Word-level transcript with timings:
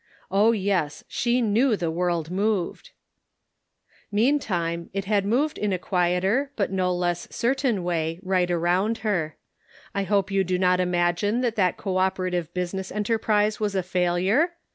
Oh, 0.31 0.51
yes, 0.51 1.03
she 1.07 1.43
knew 1.43 1.75
the 1.77 1.91
world 1.91 2.31
moved! 2.31 2.89
Meantime 4.11 4.89
it 4.93 5.05
had 5.05 5.27
moved 5.27 5.59
in 5.59 5.71
a 5.71 5.77
quieter, 5.77 6.49
but 6.55 6.71
no 6.71 6.91
less 6.91 7.27
certain 7.29 7.83
way 7.83 8.19
right 8.23 8.49
around 8.49 8.97
her. 9.09 9.37
I 9.93 10.05
hope 10.05 10.31
you 10.31 10.43
do 10.43 10.57
not 10.57 10.79
imagine 10.79 11.41
that 11.41 11.55
that 11.57 11.77
co 11.77 11.97
operative 11.97 12.51
business 12.51 12.91
enterprise 12.91 13.59
was 13.59 13.75
a 13.75 13.83
failure? 13.83 14.53